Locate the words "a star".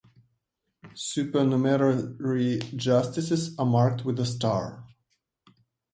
4.19-4.83